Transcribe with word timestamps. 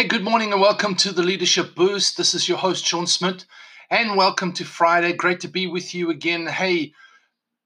Hey, 0.00 0.06
good 0.06 0.24
morning 0.24 0.50
and 0.50 0.62
welcome 0.62 0.94
to 0.94 1.12
the 1.12 1.22
Leadership 1.22 1.74
Boost. 1.74 2.16
This 2.16 2.32
is 2.32 2.48
your 2.48 2.56
host, 2.56 2.86
Sean 2.86 3.06
Smith, 3.06 3.44
and 3.90 4.16
welcome 4.16 4.50
to 4.54 4.64
Friday. 4.64 5.12
Great 5.12 5.40
to 5.40 5.48
be 5.48 5.66
with 5.66 5.94
you 5.94 6.08
again. 6.08 6.46
Hey, 6.46 6.94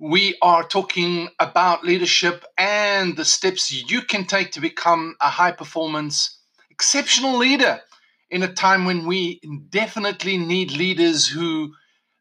we 0.01 0.37
are 0.43 0.67
talking 0.67 1.29
about 1.39 1.85
leadership 1.85 2.45
and 2.59 3.17
the 3.17 3.25
steps 3.25 3.71
you 3.89 4.03
can 4.03 4.25
take 4.25 4.51
to 4.51 4.61
become 4.61 5.15
a 5.21 5.31
high 5.31 5.53
performance, 5.53 6.41
exceptional 6.73 7.39
leader 7.39 7.81
in 8.31 8.43
a 8.43 8.53
time 8.53 8.85
when 8.85 9.07
we 9.07 9.41
definitely 9.69 10.37
need 10.37 10.73
leaders 10.73 11.29
who 11.29 11.73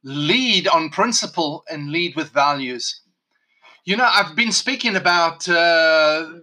lead 0.03 0.67
on 0.67 0.91
principle 0.91 1.63
and 1.67 1.89
lead 1.89 2.15
with 2.15 2.29
values. 2.29 3.01
You 3.83 3.97
know, 3.97 4.07
I've 4.07 4.35
been 4.35 4.51
speaking 4.51 4.95
about 4.95 5.49
uh, 5.49 6.33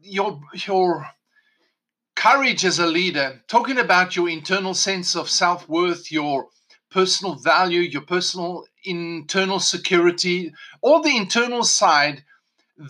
your 0.00 0.40
your 0.66 1.06
courage 2.20 2.66
as 2.66 2.78
a 2.78 2.86
leader, 2.86 3.40
talking 3.48 3.78
about 3.78 4.14
your 4.14 4.28
internal 4.28 4.74
sense 4.74 5.16
of 5.16 5.30
self 5.30 5.66
worth, 5.70 6.12
your 6.12 6.48
personal 6.90 7.34
value, 7.36 7.80
your 7.80 8.02
personal 8.02 8.66
internal 8.84 9.58
security, 9.58 10.52
all 10.82 11.00
the 11.00 11.16
internal 11.16 11.64
side 11.64 12.22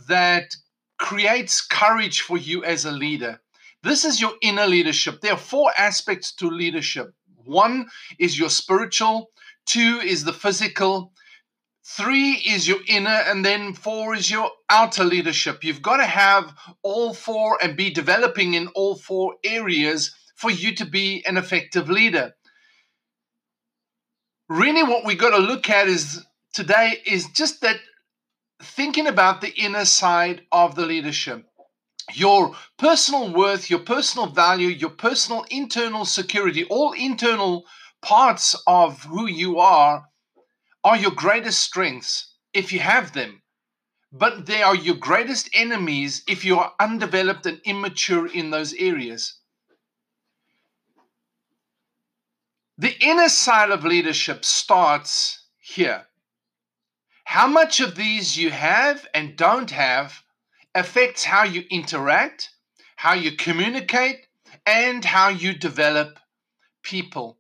that 0.09 0.51
creates 0.99 1.65
courage 1.65 2.23
for 2.23 2.39
you 2.39 2.65
as 2.65 2.85
a 2.85 2.91
leader. 2.91 3.41
This 3.85 4.05
is 4.05 4.21
your 4.21 4.33
inner 4.43 4.67
leadership. 4.67 5.21
There 5.21 5.35
are 5.35 5.49
four 5.53 5.71
aspects 5.79 6.33
to 6.35 6.49
leadership. 6.49 7.15
One 7.45 7.87
is 8.19 8.37
your 8.37 8.51
spiritual, 8.51 9.31
two 9.65 10.01
is 10.03 10.25
the 10.25 10.33
physical, 10.33 11.13
Three 11.97 12.35
is 12.35 12.69
your 12.69 12.79
inner, 12.87 13.11
and 13.11 13.45
then 13.45 13.75
four 13.75 14.15
is 14.15 14.31
your 14.31 14.53
outer 14.69 15.03
leadership. 15.03 15.65
You've 15.65 15.83
got 15.83 15.97
to 15.97 16.07
have 16.07 16.55
all 16.85 17.13
four 17.13 17.59
and 17.61 17.77
be 17.77 17.91
developing 17.91 18.55
in 18.55 18.69
all 18.69 18.95
four 18.95 19.35
areas 19.43 20.15
for 20.37 20.53
you 20.53 20.73
to 20.77 20.85
be 20.85 21.25
an 21.27 21.37
effective 21.37 21.91
leader. 21.91 22.35
Really, 24.49 24.85
what 24.85 25.05
we've 25.05 25.19
got 25.19 25.31
to 25.31 25.39
look 25.39 25.69
at 25.69 25.89
is 25.89 26.25
today 26.53 27.03
is 27.05 27.27
just 27.35 27.61
that 27.63 27.81
thinking 28.63 29.09
about 29.09 29.41
the 29.41 29.53
inner 29.57 29.85
side 29.85 30.43
of 30.53 30.77
the 30.77 30.87
leadership. 30.87 31.45
Your 32.15 32.55
personal 32.79 33.33
worth, 33.33 33.69
your 33.69 33.81
personal 33.81 34.29
value, 34.29 34.69
your 34.69 34.91
personal 34.91 35.45
internal 35.51 36.05
security, 36.05 36.65
all 36.71 36.93
internal 36.93 37.65
parts 38.01 38.55
of 38.69 39.03
who 39.03 39.27
you 39.27 39.59
are 39.59 40.05
are 40.83 40.97
your 40.97 41.11
greatest 41.11 41.61
strengths 41.61 42.35
if 42.53 42.73
you 42.73 42.81
have 42.81 43.13
them, 43.13 43.43
but 44.13 44.47
they 44.47 44.63
are 44.63 44.75
your 44.75 44.97
greatest 44.97 45.51
enemies 45.53 46.23
if 46.27 46.45
you 46.45 46.59
are 46.59 46.73
undeveloped 46.81 47.47
and 47.47 47.61
immature 47.65 48.27
in 48.27 48.51
those 48.51 48.73
areas. 48.75 49.39
The 52.79 52.97
inner 53.01 53.29
side 53.29 53.71
of 53.71 53.85
leadership 53.85 54.45
starts 54.45 55.45
here. 55.59 56.07
How 57.25 57.47
much 57.47 57.81
of 57.81 57.95
these 57.95 58.37
you 58.39 58.51
have 58.51 59.07
and 59.13 59.37
don't 59.37 59.71
have 59.71 60.23
affects 60.75 61.25
how 61.25 61.45
you 61.45 61.65
interact, 61.71 62.51
how 62.97 63.13
you 63.13 63.33
communicate, 63.37 64.27
and 64.67 65.05
how 65.05 65.29
you 65.29 65.53
develop 65.53 66.19
people. 66.83 67.40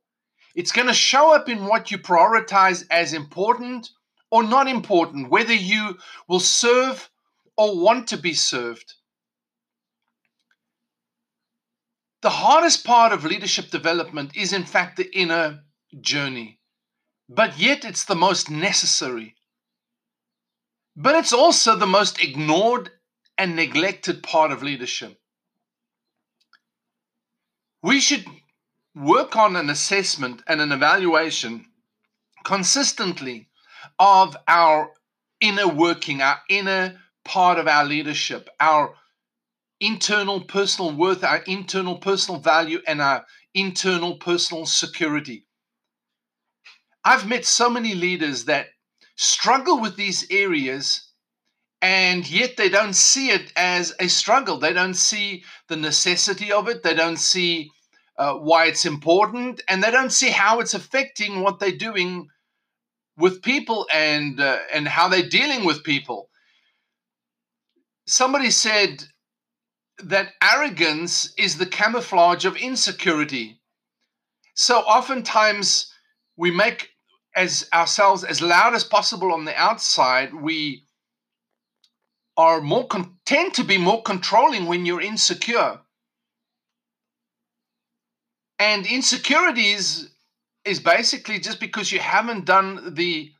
It's 0.54 0.72
going 0.72 0.88
to 0.88 0.94
show 0.94 1.34
up 1.34 1.48
in 1.48 1.66
what 1.66 1.90
you 1.90 1.98
prioritize 1.98 2.84
as 2.90 3.12
important 3.12 3.90
or 4.30 4.42
not 4.42 4.68
important, 4.68 5.30
whether 5.30 5.54
you 5.54 5.98
will 6.28 6.40
serve 6.40 7.10
or 7.56 7.78
want 7.78 8.08
to 8.08 8.16
be 8.16 8.34
served. 8.34 8.94
The 12.22 12.30
hardest 12.30 12.84
part 12.84 13.12
of 13.12 13.24
leadership 13.24 13.70
development 13.70 14.36
is, 14.36 14.52
in 14.52 14.64
fact, 14.64 14.96
the 14.96 15.10
inner 15.16 15.60
journey, 16.00 16.60
but 17.28 17.58
yet 17.58 17.84
it's 17.84 18.04
the 18.04 18.14
most 18.14 18.50
necessary. 18.50 19.36
But 20.96 21.14
it's 21.14 21.32
also 21.32 21.76
the 21.76 21.86
most 21.86 22.22
ignored 22.22 22.90
and 23.38 23.56
neglected 23.56 24.22
part 24.22 24.52
of 24.52 24.62
leadership. 24.62 25.18
We 27.82 28.00
should 28.00 28.26
work 28.94 29.36
on 29.36 29.56
an 29.56 29.70
assessment 29.70 30.42
and 30.46 30.60
an 30.60 30.72
evaluation 30.72 31.66
consistently 32.44 33.48
of 33.98 34.36
our 34.48 34.90
inner 35.40 35.68
working, 35.68 36.20
our 36.20 36.40
inner 36.48 36.98
part 37.24 37.58
of 37.58 37.68
our 37.68 37.84
leadership, 37.84 38.48
our 38.58 38.94
internal 39.80 40.42
personal 40.42 40.92
worth, 40.92 41.24
our 41.24 41.38
internal 41.46 41.98
personal 41.98 42.40
value, 42.40 42.80
and 42.86 43.00
our 43.00 43.24
internal 43.54 44.16
personal 44.16 44.66
security. 44.66 45.46
I've 47.04 47.26
met 47.26 47.46
so 47.46 47.70
many 47.70 47.94
leaders 47.94 48.44
that 48.44 48.68
struggle 49.16 49.80
with 49.80 49.96
these 49.96 50.26
areas 50.30 51.06
and 51.82 52.28
yet 52.28 52.58
they 52.58 52.68
don't 52.68 52.94
see 52.94 53.30
it 53.30 53.52
as 53.56 53.94
a 53.98 54.08
struggle. 54.08 54.58
They 54.58 54.74
don't 54.74 54.94
see 54.94 55.44
the 55.68 55.76
necessity 55.76 56.52
of 56.52 56.68
it. 56.68 56.82
They 56.82 56.94
don't 56.94 57.18
see 57.18 57.70
uh, 58.20 58.34
why 58.34 58.66
it's 58.66 58.84
important, 58.84 59.62
and 59.66 59.82
they 59.82 59.91
don't 59.91 60.12
see 60.12 60.28
how 60.28 60.60
it's 60.60 60.75
affecting 60.75 61.41
what 61.41 61.58
they're 61.58 61.72
doing 61.72 62.28
with 63.16 63.41
people 63.41 63.86
and 63.92 64.38
uh, 64.38 64.58
and 64.75 64.86
how 64.86 65.08
they're 65.08 65.28
dealing 65.28 65.64
with 65.64 65.82
people. 65.82 66.28
Somebody 68.06 68.50
said 68.50 69.04
that 70.03 70.34
arrogance 70.42 71.32
is 71.38 71.56
the 71.56 71.66
camouflage 71.66 72.44
of 72.44 72.56
insecurity. 72.56 73.62
So 74.54 74.80
oftentimes 74.80 75.91
we 76.36 76.50
make 76.50 76.91
as 77.34 77.69
ourselves 77.72 78.22
as 78.22 78.42
loud 78.42 78.75
as 78.75 78.84
possible 78.84 79.32
on 79.32 79.47
the 79.47 79.56
outside. 79.56 80.34
We 80.34 80.84
are 82.36 82.60
more 82.60 82.86
content 82.86 83.54
to 83.54 83.64
be 83.64 83.78
more 83.78 84.03
controlling 84.03 84.66
when 84.66 84.84
you're 84.84 85.00
insecure. 85.00 85.80
And 88.60 88.87
insecurities 88.87 90.10
is 90.66 90.81
basically 90.81 91.41
just 91.41 91.60
because 91.60 91.91
you 91.91 91.98
haven't 91.98 92.44
done 92.44 92.94
the 92.94 93.32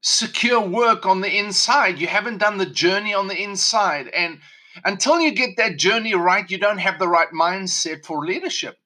secure 0.00 0.66
work 0.66 1.04
on 1.04 1.20
the 1.20 1.38
inside. 1.38 1.98
You 1.98 2.06
haven't 2.06 2.38
done 2.38 2.56
the 2.56 2.66
journey 2.66 3.12
on 3.12 3.28
the 3.28 3.36
inside. 3.36 4.08
And 4.08 4.40
until 4.82 5.20
you 5.20 5.30
get 5.30 5.58
that 5.58 5.76
journey 5.76 6.14
right, 6.14 6.50
you 6.50 6.56
don't 6.56 6.78
have 6.78 6.98
the 6.98 7.06
right 7.06 7.28
mindset 7.34 8.06
for 8.06 8.24
leadership. 8.24 8.78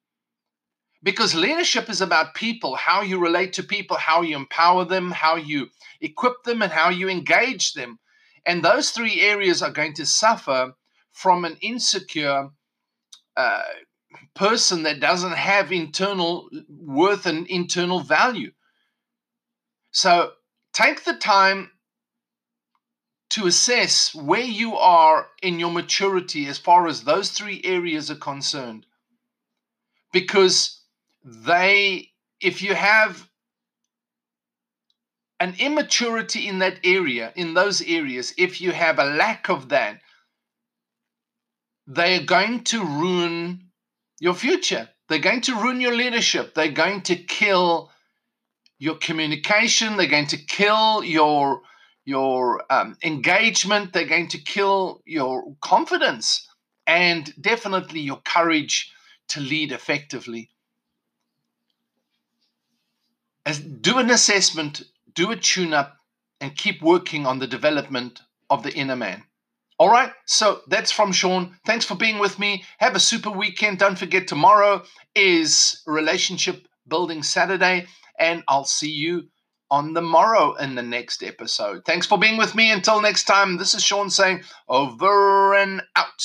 Because 1.04 1.37
leadership 1.37 1.88
is 1.88 2.00
about 2.00 2.34
people, 2.34 2.75
how 2.75 3.03
you 3.03 3.20
relate 3.20 3.53
to 3.55 3.62
people, 3.62 3.97
how 3.97 4.22
you 4.22 4.34
empower 4.34 4.84
them, 4.84 5.12
how 5.12 5.37
you 5.37 5.69
equip 6.00 6.43
them, 6.43 6.62
and 6.62 6.72
how 6.72 6.88
you 6.88 7.09
engage 7.09 7.75
them. 7.75 8.00
And 8.44 8.65
those 8.65 8.91
three 8.91 9.20
areas 9.20 9.62
are 9.62 9.70
going 9.70 9.94
to 9.94 10.05
suffer 10.05 10.73
from 11.12 11.44
an 11.44 11.56
insecure 11.61 12.50
uh, 13.37 13.62
person 14.35 14.85
that 14.85 15.00
doesn't 15.00 15.37
have 15.37 15.73
internal 15.73 16.49
worth 16.69 17.26
and 17.26 17.47
internal 17.47 18.00
value. 18.00 18.53
So 19.91 20.32
take 20.73 21.05
the 21.05 21.15
time 21.15 21.70
to 23.31 23.47
assess 23.47 24.15
where 24.15 24.41
you 24.41 24.76
are 24.76 25.26
in 25.43 25.61
your 25.61 25.70
maturity 25.70 26.47
as 26.47 26.59
far 26.59 26.87
as 26.87 27.03
those 27.03 27.31
three 27.31 27.61
areas 27.65 28.11
are 28.11 28.17
concerned. 28.17 28.87
Because 30.12 30.82
they, 31.25 32.09
if 32.41 32.62
you 32.62 32.75
have 32.75 33.29
an 35.41 35.55
immaturity 35.59 36.49
in 36.49 36.59
that 36.61 36.79
area, 36.82 37.32
in 37.37 37.55
those 37.55 37.82
areas, 37.82 38.32
if 38.38 38.61
you 38.61 38.73
have 38.73 38.99
a 38.99 39.05
lack 39.05 39.49
of 39.49 39.69
that, 39.69 40.00
they 41.87 42.17
are 42.19 42.25
going 42.25 42.65
to 42.65 42.85
ruin 42.85 43.68
your 44.20 44.35
future. 44.35 44.88
They're 45.09 45.19
going 45.19 45.41
to 45.43 45.55
ruin 45.55 45.81
your 45.81 45.94
leadership. 45.94 46.55
They're 46.55 46.70
going 46.73 47.03
to 47.03 47.17
kill 47.17 47.91
your 48.79 48.97
communication. 48.97 49.97
They're 49.97 50.06
going 50.06 50.26
to 50.29 50.37
kill 50.37 51.03
your 51.03 51.62
your 52.05 52.65
um, 52.73 52.97
engagement. 53.03 53.93
They're 53.93 54.06
going 54.06 54.29
to 54.29 54.38
kill 54.38 55.03
your 55.05 55.55
confidence, 55.61 56.49
and 56.87 57.32
definitely 57.41 58.00
your 58.00 58.20
courage 58.25 58.93
to 59.29 59.41
lead 59.41 59.73
effectively. 59.73 60.50
As 63.44 63.61
do 63.61 63.99
an 63.99 64.11
assessment, 64.11 64.82
do 65.15 65.31
a 65.31 65.37
tune 65.37 65.75
up, 65.75 65.97
and 66.41 66.56
keep 66.56 66.82
working 66.82 67.26
on 67.26 67.38
the 67.38 67.47
development 67.47 68.20
of 68.50 68.62
the 68.62 68.73
inner 68.73 68.97
man. 68.97 69.25
All 69.78 69.88
right, 69.88 70.10
so 70.26 70.60
that's 70.66 70.90
from 70.90 71.12
Sean. 71.12 71.54
Thanks 71.64 71.84
for 71.84 71.94
being 71.94 72.19
with 72.19 72.40
me. 72.40 72.64
Have 72.78 72.96
a 72.96 73.00
super 73.00 73.30
weekend. 73.30 73.78
Don't 73.78 73.98
forget, 73.98 74.26
tomorrow 74.26 74.82
is 75.14 75.82
Relationship 75.86 76.66
Building 76.88 77.22
Saturday, 77.22 77.86
and 78.19 78.42
I'll 78.48 78.64
see 78.64 78.90
you 78.90 79.28
on 79.70 79.92
the 79.92 80.02
morrow 80.02 80.54
in 80.54 80.75
the 80.75 80.82
next 80.82 81.22
episode. 81.22 81.82
Thanks 81.86 82.06
for 82.06 82.19
being 82.19 82.38
with 82.38 82.56
me. 82.56 82.72
Until 82.72 83.00
next 83.00 83.25
time, 83.25 83.56
this 83.56 83.72
is 83.75 83.84
Sean 83.84 84.10
saying 84.10 84.42
over 84.69 85.54
and 85.54 85.82
out. 85.94 86.24